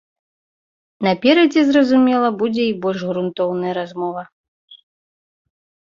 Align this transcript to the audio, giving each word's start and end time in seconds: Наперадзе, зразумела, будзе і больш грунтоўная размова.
Наперадзе, 1.07 1.61
зразумела, 1.67 2.27
будзе 2.41 2.63
і 2.71 2.73
больш 2.85 3.01
грунтоўная 3.13 3.73
размова. 3.83 4.25